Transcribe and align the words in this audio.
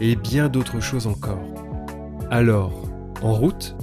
et 0.00 0.16
bien 0.16 0.48
d'autres 0.48 0.80
choses 0.80 1.06
encore. 1.06 1.44
Alors, 2.30 2.88
en 3.22 3.34
route? 3.34 3.76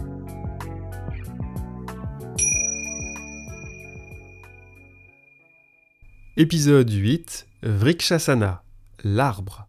Épisode 6.38 6.91
8 6.91 7.48
Vrikshasana, 7.63 8.63
l'arbre. 9.03 9.67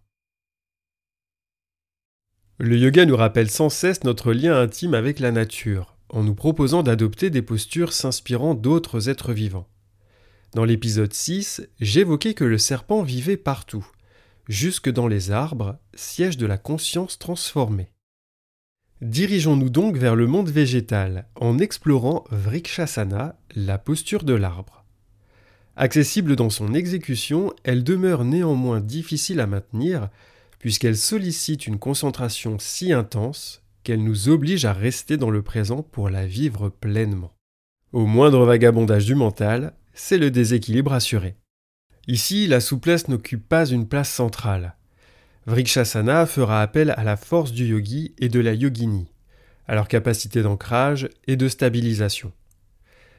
Le 2.58 2.76
yoga 2.76 3.06
nous 3.06 3.16
rappelle 3.16 3.50
sans 3.50 3.68
cesse 3.68 4.04
notre 4.04 4.32
lien 4.32 4.58
intime 4.58 4.94
avec 4.94 5.20
la 5.20 5.32
nature, 5.32 5.96
en 6.08 6.22
nous 6.22 6.34
proposant 6.34 6.82
d'adopter 6.82 7.30
des 7.30 7.42
postures 7.42 7.92
s'inspirant 7.92 8.54
d'autres 8.54 9.08
êtres 9.08 9.32
vivants. 9.32 9.68
Dans 10.54 10.64
l'épisode 10.64 11.12
6, 11.12 11.68
j'évoquais 11.78 12.34
que 12.34 12.44
le 12.44 12.58
serpent 12.58 13.02
vivait 13.02 13.36
partout, 13.36 13.86
jusque 14.48 14.90
dans 14.90 15.06
les 15.06 15.30
arbres, 15.30 15.78
siège 15.94 16.36
de 16.36 16.46
la 16.46 16.58
conscience 16.58 17.18
transformée. 17.18 17.90
Dirigeons-nous 19.00 19.70
donc 19.70 19.96
vers 19.96 20.16
le 20.16 20.26
monde 20.26 20.48
végétal 20.48 21.28
en 21.36 21.58
explorant 21.58 22.24
Vrikshasana, 22.30 23.38
la 23.54 23.78
posture 23.78 24.24
de 24.24 24.34
l'arbre. 24.34 24.84
Accessible 25.76 26.34
dans 26.34 26.50
son 26.50 26.74
exécution, 26.74 27.52
elle 27.62 27.84
demeure 27.84 28.24
néanmoins 28.24 28.80
difficile 28.80 29.38
à 29.38 29.46
maintenir 29.46 30.08
puisqu'elle 30.58 30.96
sollicite 30.96 31.68
une 31.68 31.78
concentration 31.78 32.58
si 32.58 32.92
intense 32.92 33.62
qu'elle 33.84 34.02
nous 34.02 34.28
oblige 34.28 34.64
à 34.64 34.72
rester 34.72 35.16
dans 35.16 35.30
le 35.30 35.42
présent 35.42 35.82
pour 35.82 36.10
la 36.10 36.26
vivre 36.26 36.68
pleinement. 36.68 37.32
Au 37.92 38.06
moindre 38.06 38.44
vagabondage 38.44 39.06
du 39.06 39.14
mental, 39.14 39.72
c'est 39.94 40.18
le 40.18 40.30
déséquilibre 40.30 40.92
assuré. 40.92 41.36
Ici, 42.08 42.46
la 42.46 42.60
souplesse 42.60 43.08
n'occupe 43.08 43.46
pas 43.46 43.66
une 43.66 43.86
place 43.86 44.10
centrale. 44.10 44.74
Vrikshasana 45.46 46.24
fera 46.24 46.62
appel 46.62 46.94
à 46.96 47.04
la 47.04 47.18
force 47.18 47.52
du 47.52 47.66
yogi 47.66 48.14
et 48.18 48.30
de 48.30 48.40
la 48.40 48.54
yogini, 48.54 49.12
à 49.66 49.74
leur 49.74 49.88
capacité 49.88 50.42
d'ancrage 50.42 51.10
et 51.26 51.36
de 51.36 51.48
stabilisation. 51.48 52.32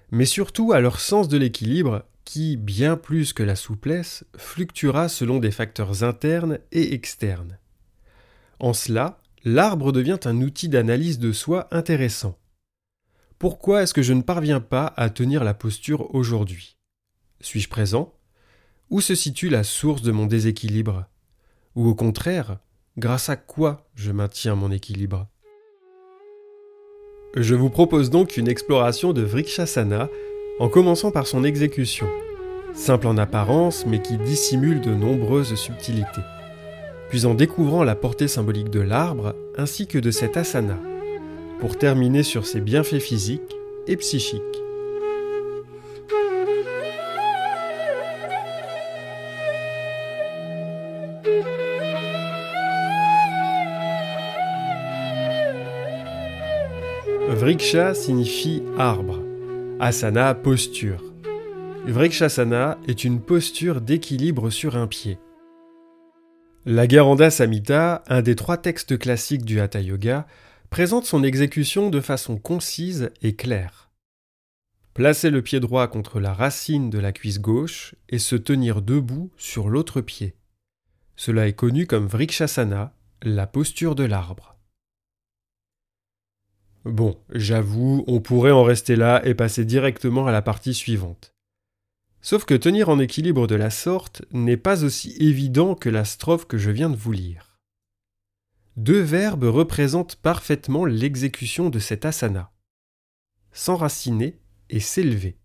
Mais 0.10 0.26
surtout 0.26 0.74
à 0.74 0.80
leur 0.80 1.00
sens 1.00 1.28
de 1.28 1.38
l'équilibre 1.38 2.04
qui, 2.26 2.58
bien 2.58 2.98
plus 2.98 3.32
que 3.32 3.44
la 3.44 3.56
souplesse, 3.56 4.26
fluctuera 4.36 5.08
selon 5.08 5.38
des 5.38 5.52
facteurs 5.52 6.04
internes 6.04 6.58
et 6.72 6.96
externes. 6.96 7.60
En 8.60 8.74
cela, 8.74 9.20
l'arbre 9.44 9.92
devient 9.92 10.20
un 10.26 10.42
outil 10.42 10.68
d'analyse 10.68 11.20
de 11.20 11.32
soi 11.32 11.68
intéressant. 11.70 12.40
Pourquoi 13.38 13.84
est-ce 13.84 13.94
que 13.94 14.02
je 14.02 14.14
ne 14.14 14.24
parviens 14.24 14.62
pas 14.62 14.94
à 14.98 15.12
tenir 15.12 15.44
la 15.44 15.54
posture 15.54 16.14
aujourd'hui? 16.16 16.78
Suis-je 17.40 17.70
présent? 17.70 18.19
Où 18.90 19.02
se 19.02 19.14
situe 19.14 19.50
la 19.50 19.64
source 19.64 20.02
de 20.02 20.12
mon 20.12 20.26
déséquilibre? 20.26 21.06
Ou 21.76 21.88
au 21.88 21.94
contraire, 21.94 22.58
grâce 22.98 23.30
à 23.30 23.36
quoi 23.36 23.88
je 23.94 24.12
maintiens 24.12 24.56
mon 24.56 24.72
équilibre? 24.72 25.28
Je 27.36 27.54
vous 27.54 27.70
propose 27.70 28.10
donc 28.10 28.38
une 28.38 28.48
exploration 28.48 29.14
de 29.14 29.22
Vrikshasana 29.22 30.10
en 30.60 30.70
commençant 30.70 31.12
par 31.12 31.28
son 31.28 31.44
exécution, 31.44 32.08
simple 32.74 33.06
en 33.06 33.18
apparence 33.18 33.86
mais 33.86 34.02
qui 34.02 34.18
dissimule 34.18 34.82
de 34.82 34.96
nombreuses 34.96 35.54
subtilités, 35.54 36.24
puis 37.10 37.28
en 37.28 37.36
découvrant 37.36 37.84
la 37.84 37.96
portée 37.96 38.28
symbolique 38.28 38.72
de 38.72 38.82
l'arbre 38.82 39.36
ainsi 39.56 39.86
que 39.86 40.00
de 40.00 40.10
cet 40.10 40.36
asana, 40.36 40.80
pour 41.60 41.78
terminer 41.78 42.24
sur 42.24 42.48
ses 42.48 42.60
bienfaits 42.60 43.00
physiques 43.00 43.56
et 43.86 43.98
psychiques. 43.98 44.42
Vriksha 57.50 57.96
signifie 57.96 58.62
arbre. 58.78 59.24
Asana, 59.80 60.36
posture. 60.36 61.02
Vrikshasana 61.88 62.78
est 62.88 63.04
une 63.04 63.20
posture 63.20 63.82
d'équilibre 63.82 64.52
sur 64.52 64.76
un 64.76 64.86
pied. 64.86 65.18
La 66.68 66.86
Garanda 66.86 67.32
Samhita, 67.32 68.04
un 68.06 68.22
des 68.22 68.36
trois 68.36 68.58
textes 68.58 69.00
classiques 69.00 69.46
du 69.46 69.60
Hatha 69.60 69.82
Yoga, 69.82 70.28
présente 70.70 71.06
son 71.08 71.24
exécution 71.24 71.90
de 71.90 72.02
façon 72.02 72.38
concise 72.38 73.10
et 73.24 73.34
claire. 73.36 73.90
Placer 74.94 75.32
le 75.32 75.42
pied 75.42 75.60
droit 75.60 75.88
contre 75.88 76.20
la 76.20 76.34
racine 76.34 76.92
de 76.92 77.00
la 77.00 77.12
cuisse 77.12 77.42
gauche 77.42 77.96
et 78.10 78.20
se 78.20 78.36
tenir 78.36 78.84
debout 78.84 79.32
sur 79.38 79.70
l'autre 79.70 80.02
pied. 80.02 80.36
Cela 81.16 81.48
est 81.48 81.54
connu 81.54 81.88
comme 81.88 82.06
Vrikshasana, 82.06 82.94
la 83.24 83.48
posture 83.48 83.96
de 83.96 84.04
l'arbre. 84.04 84.49
Bon, 86.90 87.20
j'avoue, 87.30 88.04
on 88.08 88.20
pourrait 88.20 88.52
en 88.52 88.64
rester 88.64 88.96
là 88.96 89.22
et 89.24 89.36
passer 89.36 89.64
directement 89.64 90.26
à 90.26 90.32
la 90.32 90.42
partie 90.42 90.74
suivante. 90.74 91.36
Sauf 92.22 92.46
que 92.46 92.56
tenir 92.56 92.90
en 92.90 93.00
équilibre 93.00 93.46
de 93.46 93.56
la 93.56 93.70
sorte 93.70 94.24
n'est 94.32 94.58
pas 94.58 94.84
aussi 94.84 95.16
évident 95.20 95.76
que 95.76 95.90
la 95.90 96.04
strophe 96.04 96.46
que 96.46 96.58
je 96.58 96.72
viens 96.72 96.90
de 96.90 96.96
vous 96.96 97.12
lire. 97.12 97.60
Deux 98.76 99.02
verbes 99.02 99.44
représentent 99.44 100.16
parfaitement 100.16 100.84
l'exécution 100.86 101.70
de 101.70 101.80
cet 101.80 102.06
asana. 102.06 102.52
S'enraciner 103.52 104.40
et 104.70 104.80
s'élever. 104.80 105.38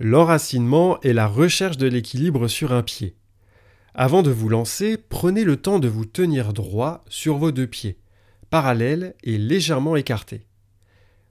L'enracinement 0.00 1.00
est 1.02 1.12
la 1.12 1.28
recherche 1.28 1.76
de 1.76 1.86
l'équilibre 1.86 2.48
sur 2.48 2.72
un 2.72 2.82
pied. 2.82 3.16
Avant 3.94 4.22
de 4.22 4.30
vous 4.30 4.48
lancer, 4.48 4.96
prenez 4.96 5.44
le 5.44 5.58
temps 5.58 5.78
de 5.78 5.88
vous 5.88 6.06
tenir 6.06 6.52
droit 6.52 7.04
sur 7.08 7.36
vos 7.36 7.52
deux 7.52 7.66
pieds 7.68 8.01
parallèle 8.52 9.14
et 9.22 9.38
légèrement 9.38 9.96
écarté. 9.96 10.46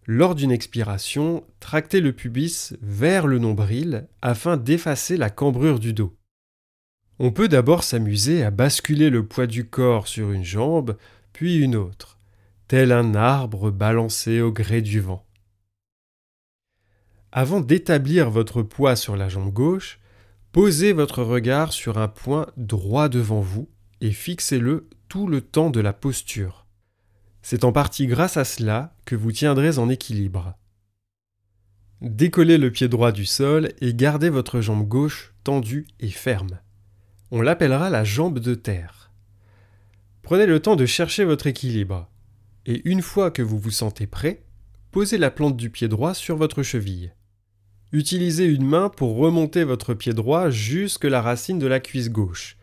Lors 0.08 0.34
d'une 0.34 0.52
expiration, 0.52 1.46
tractez 1.60 2.02
le 2.02 2.14
pubis 2.14 2.74
vers 2.82 3.28
le 3.28 3.38
nombril 3.38 4.08
afin 4.24 4.58
d'effacer 4.58 5.18
la 5.18 5.30
cambrure 5.30 5.78
du 5.78 5.94
dos. 5.94 6.18
On 7.20 7.32
peut 7.32 7.48
d'abord 7.48 7.84
s'amuser 7.84 8.44
à 8.44 8.50
basculer 8.50 9.12
le 9.12 9.24
poids 9.24 9.46
du 9.46 9.70
corps 9.70 10.08
sur 10.08 10.32
une 10.32 10.44
jambe, 10.44 10.98
puis 11.32 11.58
une 11.58 11.76
autre, 11.76 12.18
tel 12.68 12.92
un 12.92 13.14
arbre 13.14 13.70
balancé 13.70 14.42
au 14.42 14.52
gré 14.52 14.82
du 14.82 15.00
vent. 15.00 15.24
Avant 17.32 17.62
d'établir 17.62 18.32
votre 18.32 18.64
poids 18.64 18.96
sur 18.96 19.16
la 19.16 19.30
jambe 19.30 19.54
gauche, 19.54 20.00
posez 20.54 20.92
votre 20.92 21.22
regard 21.22 21.72
sur 21.72 22.00
un 22.00 22.08
point 22.08 22.48
droit 22.58 23.10
devant 23.10 23.42
vous 23.42 23.70
et 24.02 24.10
fixez-le 24.10 24.90
tout 25.08 25.28
le 25.28 25.42
temps 25.42 25.70
de 25.70 25.82
la 25.82 25.94
posture. 25.94 26.61
C'est 27.42 27.64
en 27.64 27.72
partie 27.72 28.08
grâce 28.08 28.38
à 28.38 28.46
cela 28.46 28.94
que 29.06 29.16
vous 29.16 29.32
tiendrez 29.32 29.78
en 29.78 29.90
équilibre. 29.90 30.54
Décollez 32.02 32.58
le 32.58 32.72
pied 32.72 32.88
droit 32.88 33.12
du 33.12 33.26
sol 33.26 33.74
et 33.82 33.94
gardez 33.94 34.30
votre 34.30 34.62
jambe 34.62 34.88
gauche 34.88 35.34
tendue 35.44 35.88
et 36.00 36.10
ferme. 36.10 36.60
On 37.32 37.42
l'appellera 37.42 37.90
la 37.90 38.04
jambe 38.04 38.40
de 38.40 38.56
terre. 38.56 39.12
Prenez 40.22 40.46
le 40.46 40.60
temps 40.60 40.76
de 40.76 40.86
chercher 40.86 41.26
votre 41.26 41.48
équilibre. 41.48 42.10
Et 42.66 42.82
une 42.86 43.02
fois 43.02 43.32
que 43.32 43.42
vous 43.42 43.58
vous 43.58 43.72
sentez 43.72 44.06
prêt, 44.06 44.44
posez 44.92 45.18
la 45.18 45.32
plante 45.32 45.58
du 45.58 45.70
pied 45.70 45.88
droit 45.88 46.14
sur 46.14 46.38
votre 46.38 46.64
cheville. 46.64 47.16
Utilisez 47.92 48.46
une 48.46 48.66
main 48.66 48.90
pour 48.90 49.18
remonter 49.18 49.64
votre 49.64 49.94
pied 49.94 50.14
droit 50.14 50.50
jusque 50.50 51.06
la 51.06 51.22
racine 51.22 51.60
de 51.60 51.68
la 51.68 51.80
cuisse 51.80 52.10
gauche, 52.10 52.58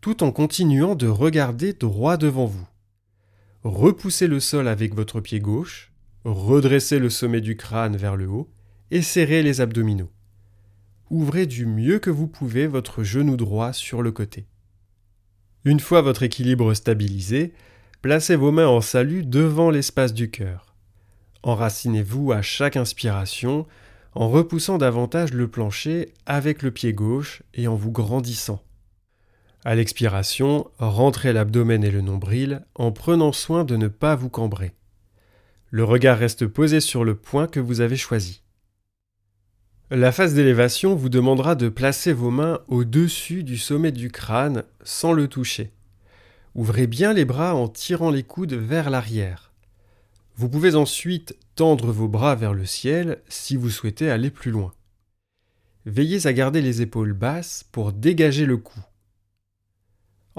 tout 0.00 0.22
en 0.22 0.30
continuant 0.30 0.94
de 0.94 1.08
regarder 1.08 1.72
droit 1.72 2.16
devant 2.16 2.46
vous 2.46 2.66
repoussez 3.64 4.26
le 4.26 4.40
sol 4.40 4.68
avec 4.68 4.94
votre 4.94 5.20
pied 5.20 5.40
gauche, 5.40 5.92
redressez 6.24 6.98
le 6.98 7.10
sommet 7.10 7.40
du 7.40 7.56
crâne 7.56 7.96
vers 7.96 8.16
le 8.16 8.28
haut 8.28 8.50
et 8.90 9.02
serrez 9.02 9.42
les 9.42 9.60
abdominaux. 9.60 10.10
Ouvrez 11.10 11.46
du 11.46 11.66
mieux 11.66 11.98
que 11.98 12.10
vous 12.10 12.28
pouvez 12.28 12.66
votre 12.66 13.02
genou 13.02 13.36
droit 13.36 13.72
sur 13.72 14.02
le 14.02 14.12
côté. 14.12 14.46
Une 15.64 15.80
fois 15.80 16.00
votre 16.00 16.22
équilibre 16.22 16.72
stabilisé, 16.72 17.52
placez 18.00 18.36
vos 18.36 18.52
mains 18.52 18.68
en 18.68 18.80
salut 18.80 19.24
devant 19.24 19.70
l'espace 19.70 20.14
du 20.14 20.30
cœur. 20.30 20.74
Enracinez-vous 21.42 22.32
à 22.32 22.42
chaque 22.42 22.76
inspiration 22.76 23.66
en 24.14 24.28
repoussant 24.28 24.78
davantage 24.78 25.32
le 25.32 25.48
plancher 25.48 26.12
avec 26.26 26.62
le 26.62 26.70
pied 26.70 26.92
gauche 26.92 27.42
et 27.54 27.68
en 27.68 27.76
vous 27.76 27.92
grandissant. 27.92 28.62
À 29.64 29.74
l'expiration, 29.74 30.70
rentrez 30.78 31.34
l'abdomen 31.34 31.84
et 31.84 31.90
le 31.90 32.00
nombril 32.00 32.64
en 32.74 32.92
prenant 32.92 33.32
soin 33.32 33.64
de 33.64 33.76
ne 33.76 33.88
pas 33.88 34.14
vous 34.14 34.30
cambrer. 34.30 34.72
Le 35.68 35.84
regard 35.84 36.18
reste 36.18 36.46
posé 36.46 36.80
sur 36.80 37.04
le 37.04 37.14
point 37.14 37.46
que 37.46 37.60
vous 37.60 37.82
avez 37.82 37.96
choisi. 37.96 38.42
La 39.90 40.12
phase 40.12 40.34
d'élévation 40.34 40.94
vous 40.94 41.08
demandera 41.08 41.56
de 41.56 41.68
placer 41.68 42.12
vos 42.12 42.30
mains 42.30 42.60
au-dessus 42.68 43.42
du 43.44 43.58
sommet 43.58 43.92
du 43.92 44.10
crâne 44.10 44.64
sans 44.82 45.12
le 45.12 45.28
toucher. 45.28 45.72
Ouvrez 46.54 46.86
bien 46.86 47.12
les 47.12 47.24
bras 47.24 47.54
en 47.54 47.68
tirant 47.68 48.10
les 48.10 48.22
coudes 48.22 48.54
vers 48.54 48.88
l'arrière. 48.88 49.52
Vous 50.36 50.48
pouvez 50.48 50.74
ensuite 50.74 51.36
tendre 51.54 51.92
vos 51.92 52.08
bras 52.08 52.34
vers 52.34 52.54
le 52.54 52.64
ciel 52.64 53.20
si 53.28 53.56
vous 53.56 53.68
souhaitez 53.68 54.10
aller 54.10 54.30
plus 54.30 54.50
loin. 54.50 54.72
Veillez 55.84 56.26
à 56.26 56.32
garder 56.32 56.62
les 56.62 56.80
épaules 56.82 57.12
basses 57.12 57.64
pour 57.70 57.92
dégager 57.92 58.46
le 58.46 58.56
cou. 58.56 58.80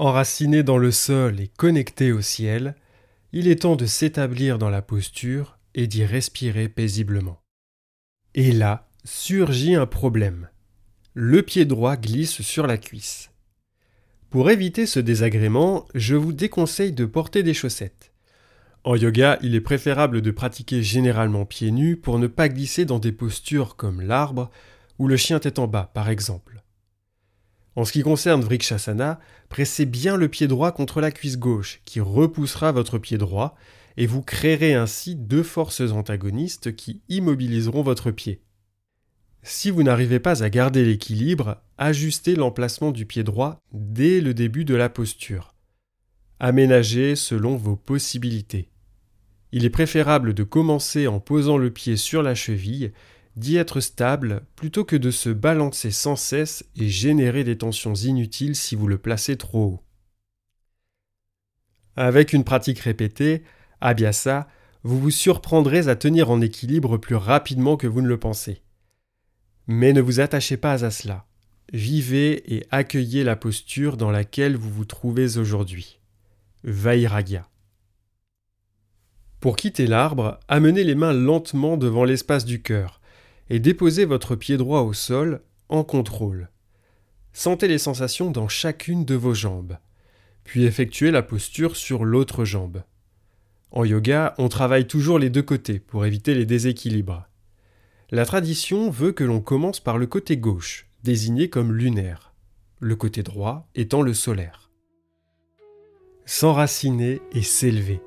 Enraciné 0.04 0.64
dans 0.64 0.78
le 0.78 0.90
sol 0.90 1.38
et 1.38 1.46
connecté 1.46 2.10
au 2.10 2.20
ciel, 2.20 2.74
il 3.32 3.46
est 3.46 3.62
temps 3.62 3.76
de 3.76 3.86
s'établir 3.86 4.58
dans 4.58 4.68
la 4.68 4.82
posture 4.82 5.60
et 5.76 5.86
d'y 5.86 6.04
respirer 6.04 6.68
paisiblement. 6.68 7.40
Et 8.34 8.50
là, 8.50 8.88
surgit 9.04 9.76
un 9.76 9.86
problème. 9.86 10.48
Le 11.14 11.44
pied 11.44 11.66
droit 11.66 11.96
glisse 11.96 12.42
sur 12.42 12.66
la 12.66 12.78
cuisse. 12.78 13.30
Pour 14.28 14.50
éviter 14.50 14.86
ce 14.86 14.98
désagrément, 14.98 15.86
je 15.94 16.16
vous 16.16 16.32
déconseille 16.32 16.90
de 16.90 17.04
porter 17.04 17.44
des 17.44 17.54
chaussettes. 17.54 18.12
En 18.82 18.96
yoga, 18.96 19.38
il 19.40 19.54
est 19.54 19.60
préférable 19.60 20.20
de 20.20 20.32
pratiquer 20.32 20.82
généralement 20.82 21.44
pieds 21.44 21.70
nus 21.70 21.96
pour 21.96 22.18
ne 22.18 22.26
pas 22.26 22.48
glisser 22.48 22.84
dans 22.84 22.98
des 22.98 23.12
postures 23.12 23.76
comme 23.76 24.00
l'arbre 24.00 24.50
ou 24.98 25.06
le 25.06 25.16
chien 25.16 25.38
tête 25.38 25.60
en 25.60 25.68
bas, 25.68 25.92
par 25.94 26.08
exemple. 26.08 26.61
En 27.74 27.84
ce 27.84 27.92
qui 27.92 28.02
concerne 28.02 28.42
Vrikshasana, 28.42 29.18
pressez 29.48 29.86
bien 29.86 30.16
le 30.16 30.28
pied 30.28 30.46
droit 30.46 30.72
contre 30.72 31.00
la 31.00 31.10
cuisse 31.10 31.38
gauche, 31.38 31.80
qui 31.84 32.00
repoussera 32.00 32.72
votre 32.72 32.98
pied 32.98 33.18
droit, 33.18 33.54
et 33.96 34.06
vous 34.06 34.22
créerez 34.22 34.74
ainsi 34.74 35.16
deux 35.16 35.42
forces 35.42 35.80
antagonistes 35.80 36.74
qui 36.76 37.02
immobiliseront 37.08 37.82
votre 37.82 38.10
pied. 38.10 38.42
Si 39.42 39.70
vous 39.70 39.82
n'arrivez 39.82 40.20
pas 40.20 40.44
à 40.44 40.50
garder 40.50 40.84
l'équilibre, 40.84 41.62
ajustez 41.76 42.36
l'emplacement 42.36 42.92
du 42.92 43.06
pied 43.06 43.24
droit 43.24 43.58
dès 43.72 44.20
le 44.20 44.34
début 44.34 44.64
de 44.64 44.74
la 44.74 44.88
posture. 44.88 45.54
Aménagez 46.38 47.16
selon 47.16 47.56
vos 47.56 47.76
possibilités. 47.76 48.68
Il 49.50 49.64
est 49.64 49.70
préférable 49.70 50.32
de 50.32 50.44
commencer 50.44 51.06
en 51.06 51.20
posant 51.20 51.58
le 51.58 51.70
pied 51.70 51.96
sur 51.96 52.22
la 52.22 52.34
cheville, 52.34 52.92
d'y 53.36 53.56
être 53.56 53.80
stable 53.80 54.42
plutôt 54.56 54.84
que 54.84 54.96
de 54.96 55.10
se 55.10 55.30
balancer 55.30 55.90
sans 55.90 56.16
cesse 56.16 56.64
et 56.76 56.88
générer 56.88 57.44
des 57.44 57.58
tensions 57.58 57.94
inutiles 57.94 58.56
si 58.56 58.76
vous 58.76 58.88
le 58.88 58.98
placez 58.98 59.36
trop 59.36 59.64
haut. 59.64 59.82
Avec 61.96 62.32
une 62.32 62.44
pratique 62.44 62.80
répétée, 62.80 63.42
Abhyasa, 63.80 64.48
vous 64.82 64.98
vous 64.98 65.10
surprendrez 65.10 65.88
à 65.88 65.96
tenir 65.96 66.30
en 66.30 66.40
équilibre 66.40 66.96
plus 66.96 67.14
rapidement 67.14 67.76
que 67.76 67.86
vous 67.86 68.02
ne 68.02 68.08
le 68.08 68.18
pensez. 68.18 68.62
Mais 69.66 69.92
ne 69.92 70.00
vous 70.00 70.20
attachez 70.20 70.56
pas 70.56 70.84
à 70.84 70.90
cela. 70.90 71.26
Vivez 71.72 72.54
et 72.54 72.66
accueillez 72.70 73.24
la 73.24 73.36
posture 73.36 73.96
dans 73.96 74.10
laquelle 74.10 74.56
vous 74.56 74.70
vous 74.70 74.84
trouvez 74.84 75.38
aujourd'hui. 75.38 76.00
Vairagya. 76.64 77.48
Pour 79.40 79.56
quitter 79.56 79.86
l'arbre, 79.86 80.38
amenez 80.48 80.84
les 80.84 80.94
mains 80.94 81.12
lentement 81.12 81.76
devant 81.76 82.04
l'espace 82.04 82.44
du 82.44 82.62
cœur 82.62 83.01
et 83.50 83.58
déposez 83.58 84.04
votre 84.04 84.36
pied 84.36 84.56
droit 84.56 84.80
au 84.80 84.92
sol 84.92 85.42
en 85.68 85.84
contrôle. 85.84 86.50
Sentez 87.32 87.68
les 87.68 87.78
sensations 87.78 88.30
dans 88.30 88.48
chacune 88.48 89.04
de 89.04 89.14
vos 89.14 89.34
jambes, 89.34 89.78
puis 90.44 90.64
effectuez 90.64 91.10
la 91.10 91.22
posture 91.22 91.76
sur 91.76 92.04
l'autre 92.04 92.44
jambe. 92.44 92.82
En 93.70 93.84
yoga, 93.84 94.34
on 94.36 94.48
travaille 94.48 94.86
toujours 94.86 95.18
les 95.18 95.30
deux 95.30 95.42
côtés 95.42 95.78
pour 95.78 96.04
éviter 96.04 96.34
les 96.34 96.44
déséquilibres. 96.44 97.26
La 98.10 98.26
tradition 98.26 98.90
veut 98.90 99.12
que 99.12 99.24
l'on 99.24 99.40
commence 99.40 99.80
par 99.80 99.96
le 99.96 100.06
côté 100.06 100.36
gauche, 100.36 100.86
désigné 101.02 101.48
comme 101.48 101.72
lunaire, 101.72 102.34
le 102.80 102.96
côté 102.96 103.22
droit 103.22 103.70
étant 103.74 104.02
le 104.02 104.12
solaire. 104.12 104.70
S'enraciner 106.26 107.22
et 107.32 107.42
s'élever. 107.42 108.00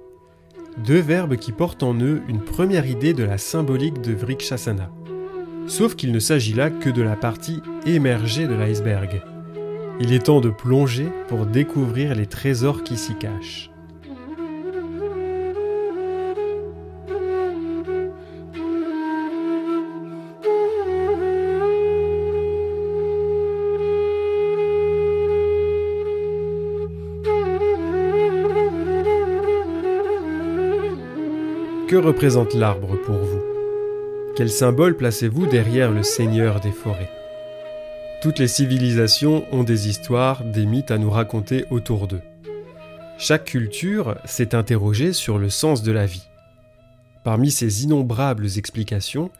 Deux 0.85 0.99
verbes 0.99 1.37
qui 1.37 1.51
portent 1.51 1.83
en 1.83 1.99
eux 1.99 2.21
une 2.27 2.43
première 2.43 2.85
idée 2.85 3.13
de 3.13 3.23
la 3.23 3.37
symbolique 3.37 4.01
de 4.01 4.13
Vrikshasana. 4.13 4.91
Sauf 5.67 5.95
qu'il 5.95 6.12
ne 6.12 6.19
s'agit 6.19 6.53
là 6.53 6.69
que 6.69 6.89
de 6.89 7.01
la 7.01 7.15
partie 7.15 7.62
émergée 7.85 8.47
de 8.47 8.53
l'iceberg. 8.53 9.21
Il 10.00 10.13
est 10.13 10.25
temps 10.25 10.41
de 10.41 10.50
plonger 10.50 11.07
pour 11.27 11.45
découvrir 11.45 12.15
les 12.15 12.27
trésors 12.27 12.83
qui 12.83 12.97
s'y 12.97 13.15
cachent. 13.15 13.71
Que 31.88 31.95
représente 31.95 32.53
l'arbre 32.53 32.97
pour 33.06 33.15
vous? 33.15 33.55
Quel 34.35 34.51
symbole 34.51 34.97
placez-vous 34.97 35.45
derrière 35.45 35.91
le 35.91 36.03
Seigneur 36.03 36.59
des 36.59 36.73
forêts? 36.73 37.09
Toutes 38.21 38.37
les 38.37 38.49
civilisations 38.49 39.45
ont 39.53 39.63
des 39.63 39.87
histoires, 39.87 40.43
des 40.43 40.65
mythes 40.65 40.91
à 40.91 40.97
nous 40.97 41.09
raconter 41.09 41.63
autour 41.69 42.09
d'eux. 42.09 42.21
Chaque 43.17 43.45
culture 43.45 44.17
s'est 44.25 44.53
interrogée 44.53 45.13
sur 45.13 45.37
le 45.37 45.49
sens 45.49 45.83
de 45.83 45.91
la 45.93 46.05
vie. 46.05 46.27
Parmi 47.23 47.49
ces 47.49 47.85
innombrables 47.85 48.57
explications, 48.57 49.31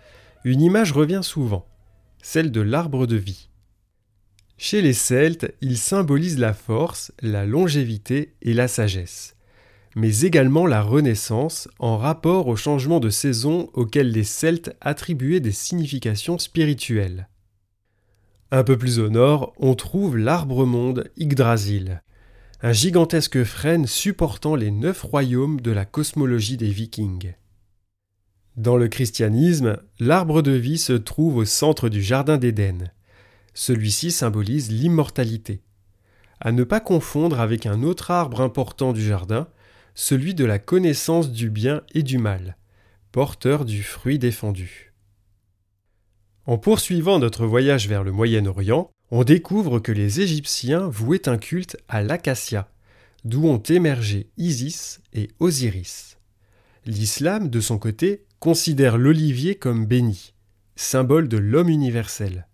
une 0.46 0.62
image 0.62 0.94
revient 0.94 1.24
souvent, 1.24 1.68
celle 2.24 2.50
de 2.50 2.62
l'arbre 2.62 3.06
de 3.06 3.18
vie. 3.18 3.50
Chez 4.58 4.82
les 4.82 4.94
Celtes, 4.94 5.54
il 5.60 5.78
symbolise 5.78 6.40
la 6.40 6.54
force, 6.54 7.12
la 7.22 7.46
longévité 7.46 8.34
et 8.42 8.54
la 8.54 8.70
sagesse 8.70 9.35
mais 9.96 10.22
également 10.22 10.68
la 10.68 10.82
Renaissance 10.82 11.70
en 11.80 11.98
rapport 11.98 12.48
au 12.48 12.58
changement 12.58 13.00
de 13.00 13.10
saison 13.10 13.70
auquel 13.74 14.12
les 14.12 14.26
Celtes 14.26 14.76
attribuaient 14.82 15.40
des 15.40 15.54
significations 15.54 16.38
spirituelles. 16.38 17.30
Un 18.52 18.64
peu 18.64 18.78
plus 18.78 19.00
au 19.00 19.10
nord, 19.10 19.54
on 19.58 19.74
trouve 19.74 20.18
l'arbre-monde 20.18 21.10
Yggdrasil, 21.18 22.04
un 22.62 22.74
gigantesque 22.74 23.44
frêne 23.44 23.88
supportant 23.88 24.56
les 24.56 24.72
neuf 24.72 25.02
royaumes 25.02 25.62
de 25.62 25.72
la 25.72 25.86
cosmologie 25.86 26.58
des 26.58 26.70
Vikings. 26.70 27.34
Dans 28.58 28.78
le 28.78 28.88
christianisme, 28.88 29.78
l'arbre 30.00 30.42
de 30.42 30.52
vie 30.52 30.78
se 30.78 30.94
trouve 30.94 31.38
au 31.38 31.46
centre 31.46 31.90
du 31.90 32.02
Jardin 32.02 32.38
d'Éden. 32.38 32.92
Celui-ci 33.54 34.12
symbolise 34.12 34.72
l'immortalité. 34.72 35.62
À 36.40 36.52
ne 36.52 36.64
pas 36.64 36.80
confondre 36.82 37.40
avec 37.40 37.66
un 37.66 37.84
autre 37.84 38.12
arbre 38.12 38.42
important 38.42 38.94
du 38.94 39.02
jardin, 39.02 39.48
celui 39.96 40.36
de 40.36 40.46
la 40.46 40.60
connaissance 40.60 41.32
du 41.32 41.50
bien 41.50 41.82
et 41.94 42.04
du 42.04 42.18
mal, 42.18 42.58
porteur 43.12 43.66
du 43.66 43.82
fruit 43.82 44.20
défendu. 44.20 44.94
En 46.46 46.58
poursuivant 46.58 47.18
notre 47.18 47.46
voyage 47.46 47.88
vers 47.88 48.04
le 48.04 48.12
Moyen-Orient, 48.12 48.92
on 49.10 49.24
découvre 49.24 49.80
que 49.80 49.92
les 49.92 50.22
Égyptiens 50.22 50.88
vouaient 50.88 51.30
un 51.30 51.38
culte 51.38 51.78
à 51.88 52.04
l'acacia, 52.04 52.70
d'où 53.24 53.48
ont 53.48 53.62
émergé 53.62 54.30
Isis 54.38 55.00
et 55.14 55.30
Osiris. 55.40 56.18
L'islam, 56.86 57.50
de 57.50 57.62
son 57.62 57.80
côté, 57.80 58.26
considère 58.40 58.98
l'olivier 58.98 59.56
comme 59.56 59.86
béni, 59.86 60.34
symbole 60.76 61.28
de 61.28 61.38
l'homme 61.38 61.70
universel, 61.70 62.48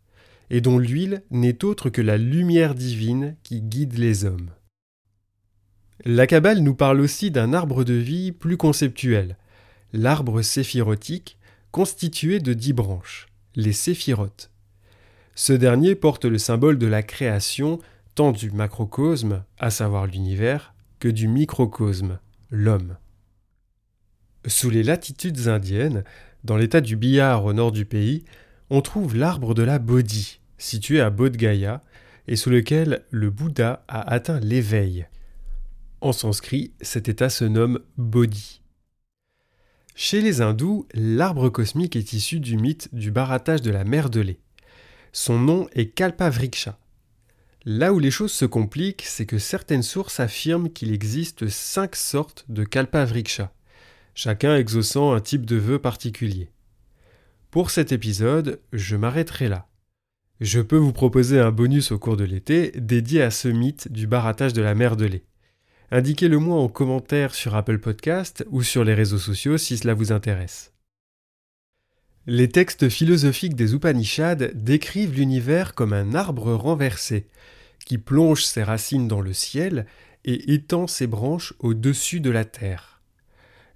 et 0.50 0.62
dont 0.62 0.77
l'huile 0.77 1.24
n'est 1.31 1.65
autre 1.65 1.89
que 1.89 2.01
la 2.01 2.17
lumière 2.17 2.75
divine 2.75 3.36
qui 3.43 3.62
guide 3.62 3.98
les 3.98 4.25
hommes. 4.25 4.51
La 6.05 6.25
Kabbale 6.25 6.62
nous 6.62 6.74
parle 6.74 7.00
aussi 7.00 7.29
d'un 7.29 7.53
arbre 7.53 7.84
de 7.84 7.93
vie 7.93 8.31
plus 8.31 8.58
conceptuel, 8.58 9.38
l'arbre 9.93 10.41
séphirotique, 10.41 11.38
constitué 11.70 12.39
de 12.39 12.53
dix 12.53 12.74
branches, 12.74 13.27
les 13.55 13.72
séphirotes. 13.72 14.50
Ce 15.36 15.53
dernier 15.53 15.93
porte 15.93 16.25
le 16.25 16.39
symbole 16.39 16.79
de 16.79 16.88
la 16.88 17.03
création 17.03 17.79
tant 18.15 18.31
du 18.31 18.50
macrocosme, 18.50 19.43
à 19.60 19.70
savoir 19.70 20.08
l'univers, 20.08 20.74
que 21.00 21.08
du 21.08 21.27
microcosme, 21.27 22.17
l'homme. 22.50 22.98
Sous 24.48 24.72
les 24.72 24.84
latitudes 24.84 25.48
indiennes, 25.50 26.03
dans 26.43 26.58
l'état 26.58 26.81
du 26.81 26.96
Bihar 26.96 27.46
au 27.46 27.53
nord 27.53 27.72
du 27.72 27.86
pays, 27.86 28.25
on 28.72 28.81
trouve 28.81 29.15
l'arbre 29.15 29.53
de 29.53 29.62
la 29.62 29.77
Bodhi, 29.77 30.39
situé 30.58 31.00
à 31.00 31.12
Bodh 31.12 31.38
Gaya, 31.38 31.84
et 32.27 32.36
sous 32.36 32.50
lequel 32.50 33.03
le 33.12 33.29
Bouddha 33.29 33.84
a 33.88 34.01
atteint 34.12 34.39
l'éveil. 34.39 35.05
En 36.01 36.13
sanskrit, 36.13 36.74
cet 36.81 37.10
état 37.10 37.29
se 37.29 37.46
nomme 37.46 37.79
Bodhi. 37.98 38.62
Chez 39.96 40.22
les 40.22 40.41
hindous, 40.41 40.88
l'arbre 40.93 41.50
cosmique 41.50 41.96
est 41.96 42.13
issu 42.13 42.39
du 42.39 42.58
mythe 42.58 42.93
du 42.93 43.12
barattage 43.12 43.62
de 43.62 43.72
la 43.72 43.84
mer 43.84 44.10
de 44.10 44.20
lait. 44.20 44.39
Son 45.13 45.38
nom 45.38 45.67
est 45.74 45.88
Kalpavriksha. 45.88 46.79
Là 47.65 47.93
où 47.93 48.00
les 48.00 48.10
choses 48.10 48.31
se 48.31 48.46
compliquent, 48.46 49.03
c'est 49.05 49.27
que 49.27 49.38
certaines 49.38 49.84
sources 49.84 50.20
affirment 50.20 50.72
qu'il 50.72 50.91
existe 50.91 51.48
cinq 51.48 51.96
sortes 51.96 52.46
de 52.50 52.63
kalpa 52.63 53.05
vriksha, 53.05 53.53
chacun 54.15 54.55
exaucant 54.55 55.13
un 55.13 55.20
type 55.20 55.46
de 55.46 55.58
vœu 55.58 55.77
particulier. 55.77 56.50
Pour 57.51 57.70
cet 57.70 57.91
épisode, 57.91 58.60
je 58.74 58.96
m'arrêterai 58.96 59.48
là. 59.48 59.67
Je 60.39 60.60
peux 60.60 60.77
vous 60.77 60.93
proposer 60.93 61.39
un 61.39 61.51
bonus 61.51 61.91
au 61.91 62.00
cours 62.00 62.17
de 62.17 62.24
l'été 62.24 62.72
dédié 62.72 63.22
à 63.22 63.29
ce 63.29 63.48
mythe 63.48 63.91
du 63.91 64.08
barattage 64.08 64.53
de 64.53 64.63
la 64.63 64.74
mer 64.74 64.98
de 64.98 65.05
lait. 65.05 65.24
Indiquez-le 65.93 66.39
moi 66.39 66.55
en 66.55 66.69
commentaire 66.69 67.36
sur 67.36 67.53
Apple 67.53 67.77
Podcast 67.77 68.45
ou 68.50 68.63
sur 68.63 68.86
les 68.86 68.93
réseaux 68.93 69.17
sociaux 69.17 69.57
si 69.57 69.77
cela 69.77 69.93
vous 69.93 70.13
intéresse. 70.13 70.71
Les 72.27 72.48
textes 72.48 72.88
philosophiques 72.88 73.55
des 73.55 73.74
Upanishads 73.74 74.53
décrivent 74.53 75.15
l'univers 75.15 75.74
comme 75.74 75.91
un 75.91 76.15
arbre 76.15 76.53
renversé, 76.53 77.27
qui 77.86 77.98
plonge 77.98 78.45
ses 78.45 78.63
racines 78.63 79.10
dans 79.10 79.19
le 79.19 79.33
ciel 79.33 79.86
et 80.24 80.53
étend 80.53 80.88
ses 80.88 81.07
branches 81.07 81.53
au-dessus 81.60 82.21
de 82.21 82.29
la 82.29 82.45
terre. 82.45 83.01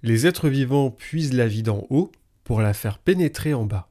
Les 0.02 0.26
êtres 0.26 0.48
vivants 0.48 0.90
puisent 0.90 1.34
la 1.34 1.48
vie 1.48 1.64
d'en 1.64 1.86
haut 1.90 2.12
pour 2.44 2.62
la 2.62 2.72
faire 2.72 2.98
pénétrer 2.98 3.52
en 3.52 3.66
bas. 3.66 3.90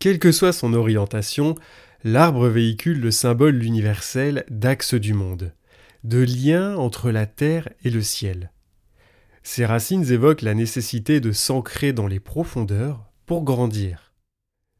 Quelle 0.00 0.18
que 0.18 0.32
soit 0.32 0.54
son 0.54 0.72
orientation, 0.72 1.54
l'arbre 2.02 2.48
véhicule 2.48 3.00
le 3.00 3.12
symbole 3.12 3.62
universel 3.62 4.44
d'axe 4.48 4.94
du 4.94 5.12
monde, 5.12 5.52
de 6.04 6.18
lien 6.18 6.76
entre 6.76 7.10
la 7.10 7.26
terre 7.26 7.68
et 7.84 7.90
le 7.90 8.02
ciel. 8.02 8.52
Ses 9.42 9.66
racines 9.66 10.10
évoquent 10.10 10.42
la 10.42 10.54
nécessité 10.54 11.20
de 11.20 11.32
s'ancrer 11.32 11.92
dans 11.92 12.06
les 12.06 12.20
profondeurs 12.20 13.10
pour 13.26 13.42
grandir. 13.42 14.12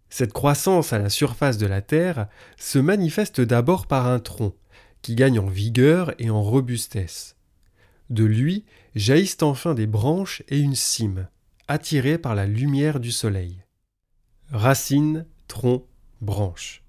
Cette 0.09 0.33
croissance 0.33 0.93
à 0.93 0.99
la 0.99 1.09
surface 1.09 1.57
de 1.57 1.67
la 1.67 1.83
terre 1.83 2.29
se 2.57 2.79
manifeste 2.79 3.41
d'abord 3.41 3.87
par 3.87 4.07
un 4.07 4.19
tronc, 4.19 4.55
qui 5.03 5.15
gagne 5.15 5.39
en 5.39 5.47
vigueur 5.47 6.15
et 6.19 6.31
en 6.31 6.43
robustesse. 6.43 7.37
De 8.11 8.25
lui 8.25 8.65
jaillissent 8.95 9.43
enfin 9.43 9.75
des 9.75 9.87
branches 9.87 10.43
et 10.49 10.59
une 10.59 10.75
cime, 10.75 11.29
attirées 11.69 12.19
par 12.19 12.35
la 12.35 12.47
lumière 12.47 12.99
du 12.99 13.13
soleil. 13.13 13.63
Racines, 14.51 15.27
tronc, 15.47 15.87
branches. 16.21 16.83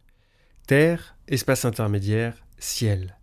Terre, 0.66 1.16
espace 1.28 1.64
intermédiaire, 1.64 2.44
ciel. 2.58 3.18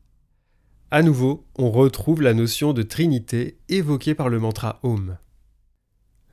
À 0.90 1.02
nouveau, 1.02 1.44
on 1.58 1.70
retrouve 1.70 2.22
la 2.22 2.32
notion 2.32 2.72
de 2.72 2.82
trinité 2.82 3.58
évoquée 3.68 4.14
par 4.14 4.30
le 4.30 4.38
mantra 4.38 4.80
Om. 4.82 5.18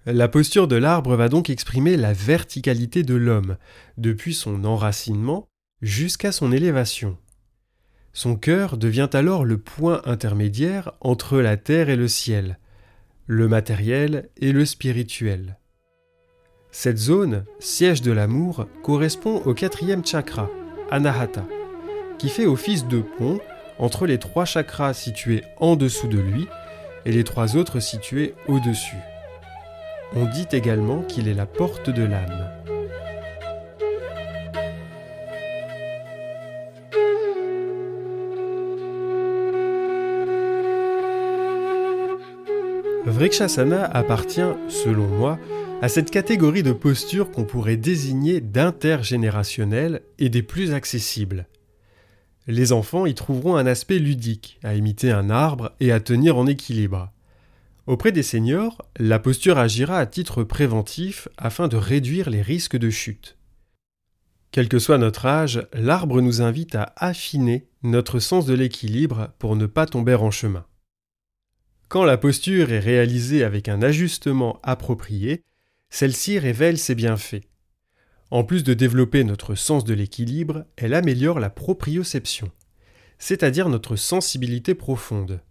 La 0.06 0.30
posture 0.30 0.70
de 0.70 0.78
l'arbre 0.78 1.16
va 1.18 1.28
donc 1.28 1.50
exprimer 1.50 1.98
la 1.98 2.14
verticalité 2.14 3.04
de 3.04 3.16
l'homme, 3.16 3.58
depuis 3.98 4.34
son 4.34 4.64
enracinement 4.64 5.50
jusqu'à 5.82 6.32
son 6.32 6.54
élévation. 6.54 7.18
Son 8.14 8.38
cœur 8.38 8.78
devient 8.78 9.10
alors 9.12 9.44
le 9.44 9.58
point 9.58 10.02
intermédiaire 10.06 10.94
entre 11.02 11.40
la 11.40 11.58
terre 11.58 11.90
et 11.90 11.98
le 11.98 12.08
ciel, 12.08 12.58
le 13.26 13.50
matériel 13.50 14.30
et 14.38 14.54
le 14.54 14.64
spirituel. 14.64 15.60
Cette 16.72 16.98
zone, 16.98 17.44
siège 17.60 18.02
de 18.02 18.12
l'amour, 18.14 18.68
correspond 18.84 19.42
au 19.44 19.54
quatrième 19.54 20.06
chakra, 20.06 20.50
Anahata, 20.92 21.46
qui 22.20 22.30
fait 22.30 22.46
office 22.46 22.88
de 22.88 23.02
pont 23.02 23.42
entre 23.80 24.06
les 24.06 24.18
trois 24.18 24.46
chakras 24.46 24.94
situés 24.94 25.44
en 25.58 25.76
dessous 25.76 26.08
de 26.08 26.20
lui 26.20 26.48
et 27.06 27.12
les 27.12 27.24
trois 27.24 27.56
autres 27.56 27.80
situés 27.80 28.34
au-dessus. 28.48 28.98
On 30.16 30.26
dit 30.26 30.48
également 30.52 31.02
qu'il 31.02 31.28
est 31.28 31.34
la 31.34 31.46
porte 31.46 31.90
de 31.90 32.04
l'âme. 32.04 32.50
Vrikshasana 43.06 43.86
appartient, 43.86 44.42
selon 44.68 45.08
moi, 45.08 45.38
à 45.82 45.90
cette 45.90 46.10
catégorie 46.10 46.64
de 46.64 46.72
postures 46.72 47.32
qu'on 47.32 47.44
pourrait 47.44 47.78
désigner 47.78 48.42
d'intergénérationnelles 48.42 50.02
et 50.18 50.30
des 50.30 50.42
plus 50.42 50.74
accessibles. 50.74 51.46
Les 52.48 52.74
enfants 52.74 53.06
y 53.06 53.16
trouveront 53.16 53.56
un 53.56 53.66
aspect 53.66 53.98
ludique, 53.98 54.60
à 54.64 54.76
imiter 54.76 55.12
un 55.12 55.30
arbre 55.30 55.72
et 55.80 55.92
à 55.92 56.00
tenir 56.00 56.38
en 56.38 56.46
équilibre. 56.46 57.12
Auprès 57.88 58.12
des 58.12 58.24
seniors, 58.24 58.84
la 58.98 59.20
posture 59.20 59.58
agira 59.58 59.98
à 59.98 60.06
titre 60.06 60.44
préventif 60.44 61.28
afin 61.38 61.68
de 61.68 61.76
réduire 61.76 62.30
les 62.30 62.42
risques 62.42 62.78
de 62.78 62.90
chute. 62.90 63.38
Quel 64.52 64.70
que 64.70 64.80
soit 64.80 64.98
notre 64.98 65.26
âge, 65.26 65.68
l'arbre 65.74 66.22
nous 66.22 66.42
invite 66.42 66.76
à 66.76 66.94
affiner 66.98 67.68
notre 67.84 68.20
sens 68.20 68.46
de 68.46 68.54
l'équilibre 68.54 69.34
pour 69.38 69.56
ne 69.56 69.66
pas 69.66 69.86
tomber 69.86 70.16
en 70.16 70.32
chemin. 70.32 70.66
Quand 71.90 72.06
la 72.06 72.18
posture 72.18 72.72
est 72.72 72.80
réalisée 72.80 73.44
avec 73.44 73.70
un 73.70 73.82
ajustement 73.82 74.60
approprié, 74.64 75.44
celle-ci 75.90 76.40
révèle 76.40 76.78
ses 76.78 76.96
bienfaits. 76.96 77.44
En 78.32 78.44
plus 78.44 78.64
de 78.64 78.74
développer 78.74 79.24
notre 79.24 79.56
sens 79.56 79.84
de 79.84 79.94
l'équilibre, 79.94 80.66
elle 80.78 80.94
améliore 80.94 81.40
la 81.40 81.50
proprioception, 81.50 82.52
c'est-à-dire 83.20 83.70
notre 83.70 83.96
sensibilité 83.96 84.74
profonde, 84.74 85.42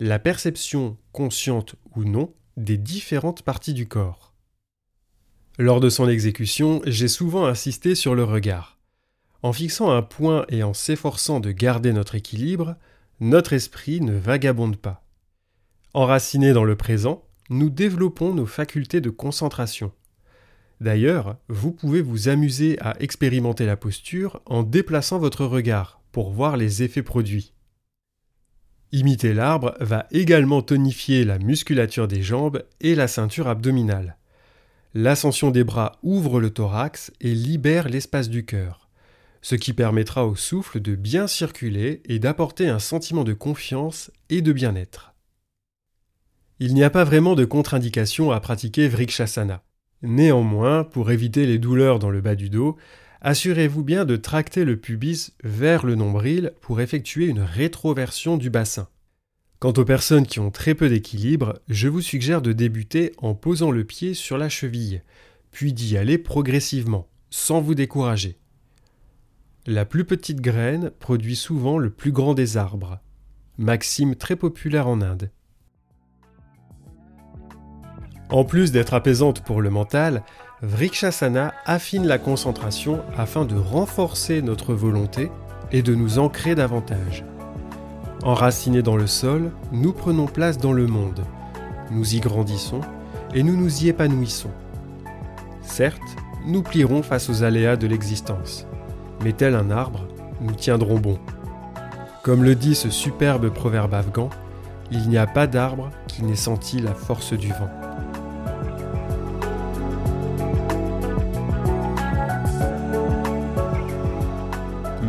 la 0.00 0.18
perception, 0.18 0.96
consciente 1.12 1.76
ou 1.94 2.04
non, 2.04 2.34
des 2.56 2.76
différentes 2.76 3.42
parties 3.42 3.74
du 3.74 3.86
corps. 3.86 4.34
Lors 5.58 5.80
de 5.80 5.88
son 5.88 6.08
exécution, 6.08 6.82
j'ai 6.84 7.08
souvent 7.08 7.46
insisté 7.46 7.94
sur 7.94 8.14
le 8.14 8.24
regard. 8.24 8.78
En 9.42 9.52
fixant 9.52 9.90
un 9.90 10.02
point 10.02 10.44
et 10.48 10.62
en 10.62 10.74
s'efforçant 10.74 11.40
de 11.40 11.52
garder 11.52 11.92
notre 11.92 12.14
équilibre, 12.14 12.76
notre 13.20 13.52
esprit 13.52 14.00
ne 14.00 14.14
vagabonde 14.14 14.76
pas. 14.76 15.04
Enraciné 15.94 16.52
dans 16.52 16.64
le 16.64 16.76
présent, 16.76 17.24
nous 17.48 17.70
développons 17.70 18.34
nos 18.34 18.44
facultés 18.44 19.00
de 19.00 19.08
concentration. 19.08 19.92
D'ailleurs, 20.80 21.36
vous 21.48 21.72
pouvez 21.72 22.02
vous 22.02 22.28
amuser 22.28 22.78
à 22.80 22.96
expérimenter 23.00 23.64
la 23.64 23.76
posture 23.76 24.40
en 24.46 24.62
déplaçant 24.62 25.18
votre 25.18 25.46
regard 25.46 26.00
pour 26.12 26.30
voir 26.30 26.56
les 26.56 26.82
effets 26.82 27.02
produits. 27.02 27.52
Imiter 28.92 29.34
l'arbre 29.34 29.74
va 29.80 30.06
également 30.10 30.62
tonifier 30.62 31.24
la 31.24 31.38
musculature 31.38 32.08
des 32.08 32.22
jambes 32.22 32.64
et 32.80 32.94
la 32.94 33.08
ceinture 33.08 33.48
abdominale. 33.48 34.16
L'ascension 34.94 35.50
des 35.50 35.64
bras 35.64 35.98
ouvre 36.02 36.40
le 36.40 36.50
thorax 36.50 37.12
et 37.20 37.34
libère 37.34 37.88
l'espace 37.88 38.28
du 38.28 38.46
cœur, 38.46 38.88
ce 39.42 39.54
qui 39.54 39.72
permettra 39.72 40.26
au 40.26 40.36
souffle 40.36 40.80
de 40.80 40.94
bien 40.94 41.26
circuler 41.26 42.02
et 42.06 42.18
d'apporter 42.18 42.68
un 42.68 42.78
sentiment 42.78 43.24
de 43.24 43.34
confiance 43.34 44.10
et 44.30 44.40
de 44.40 44.52
bien-être. 44.52 45.14
Il 46.58 46.72
n'y 46.72 46.84
a 46.84 46.90
pas 46.90 47.04
vraiment 47.04 47.34
de 47.34 47.44
contre-indication 47.44 48.30
à 48.30 48.40
pratiquer 48.40 48.88
Vrikshasana. 48.88 49.62
Néanmoins, 50.02 50.84
pour 50.84 51.10
éviter 51.10 51.46
les 51.46 51.58
douleurs 51.58 51.98
dans 51.98 52.10
le 52.10 52.20
bas 52.20 52.34
du 52.34 52.50
dos, 52.50 52.76
assurez-vous 53.20 53.82
bien 53.82 54.04
de 54.04 54.16
tracter 54.16 54.64
le 54.64 54.76
pubis 54.76 55.32
vers 55.42 55.86
le 55.86 55.94
nombril 55.94 56.52
pour 56.60 56.80
effectuer 56.80 57.26
une 57.26 57.40
rétroversion 57.40 58.36
du 58.36 58.50
bassin. 58.50 58.88
Quant 59.58 59.72
aux 59.72 59.84
personnes 59.84 60.26
qui 60.26 60.38
ont 60.38 60.50
très 60.50 60.74
peu 60.74 60.88
d'équilibre, 60.88 61.60
je 61.68 61.88
vous 61.88 62.02
suggère 62.02 62.42
de 62.42 62.52
débuter 62.52 63.12
en 63.18 63.34
posant 63.34 63.70
le 63.70 63.84
pied 63.84 64.12
sur 64.12 64.36
la 64.36 64.50
cheville, 64.50 65.02
puis 65.50 65.72
d'y 65.72 65.96
aller 65.96 66.18
progressivement, 66.18 67.08
sans 67.30 67.62
vous 67.62 67.74
décourager. 67.74 68.38
La 69.66 69.86
plus 69.86 70.04
petite 70.04 70.42
graine 70.42 70.90
produit 70.90 71.36
souvent 71.36 71.78
le 71.78 71.90
plus 71.90 72.12
grand 72.12 72.34
des 72.34 72.58
arbres. 72.58 73.00
Maxime 73.56 74.14
très 74.14 74.36
populaire 74.36 74.86
en 74.86 75.00
Inde. 75.00 75.30
En 78.30 78.44
plus 78.44 78.72
d'être 78.72 78.94
apaisante 78.94 79.40
pour 79.40 79.62
le 79.62 79.70
mental, 79.70 80.22
Vrikshasana 80.62 81.54
affine 81.64 82.06
la 82.06 82.18
concentration 82.18 83.00
afin 83.16 83.44
de 83.44 83.56
renforcer 83.56 84.42
notre 84.42 84.74
volonté 84.74 85.30
et 85.70 85.82
de 85.82 85.94
nous 85.94 86.18
ancrer 86.18 86.54
davantage. 86.54 87.24
Enracinés 88.24 88.82
dans 88.82 88.96
le 88.96 89.06
sol, 89.06 89.52
nous 89.70 89.92
prenons 89.92 90.26
place 90.26 90.58
dans 90.58 90.72
le 90.72 90.86
monde, 90.86 91.24
nous 91.92 92.16
y 92.16 92.20
grandissons 92.20 92.80
et 93.34 93.44
nous 93.44 93.56
nous 93.56 93.84
y 93.84 93.88
épanouissons. 93.88 94.50
Certes, 95.62 96.00
nous 96.46 96.62
plierons 96.62 97.02
face 97.02 97.28
aux 97.28 97.44
aléas 97.44 97.76
de 97.76 97.86
l'existence, 97.86 98.66
mais 99.22 99.32
tel 99.32 99.54
un 99.54 99.70
arbre, 99.70 100.08
nous 100.40 100.54
tiendrons 100.54 100.98
bon. 100.98 101.18
Comme 102.24 102.42
le 102.42 102.56
dit 102.56 102.74
ce 102.74 102.90
superbe 102.90 103.50
proverbe 103.50 103.94
afghan, 103.94 104.30
il 104.90 105.08
n'y 105.08 105.18
a 105.18 105.26
pas 105.26 105.46
d'arbre 105.46 105.90
qui 106.08 106.24
n'ait 106.24 106.34
senti 106.34 106.80
la 106.80 106.94
force 106.94 107.32
du 107.32 107.48
vent. 107.48 107.85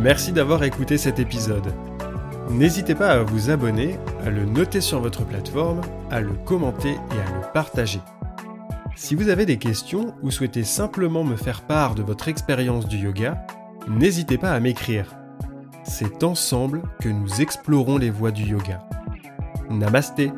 Merci 0.08 0.32
d'avoir 0.32 0.64
écouté 0.64 0.96
cet 0.96 1.18
épisode. 1.18 1.74
N'hésitez 2.48 2.94
pas 2.94 3.10
à 3.10 3.22
vous 3.22 3.50
abonner, 3.50 3.98
à 4.24 4.30
le 4.30 4.46
noter 4.46 4.80
sur 4.80 5.02
votre 5.02 5.26
plateforme, 5.26 5.82
à 6.10 6.22
le 6.22 6.32
commenter 6.46 6.92
et 6.92 7.28
à 7.28 7.38
le 7.38 7.52
partager. 7.52 8.00
Si 8.96 9.14
vous 9.14 9.28
avez 9.28 9.44
des 9.44 9.58
questions 9.58 10.14
ou 10.22 10.30
souhaitez 10.30 10.64
simplement 10.64 11.24
me 11.24 11.36
faire 11.36 11.60
part 11.60 11.94
de 11.94 12.02
votre 12.02 12.28
expérience 12.28 12.88
du 12.88 12.96
yoga, 12.96 13.46
n'hésitez 13.86 14.38
pas 14.38 14.52
à 14.52 14.60
m'écrire. 14.60 15.14
c'est 15.84 16.24
ensemble 16.24 16.80
que 17.02 17.10
nous 17.10 17.42
explorons 17.42 17.98
les 17.98 18.08
voies 18.08 18.30
du 18.30 18.44
yoga. 18.44 18.88
Namasté 19.68 20.32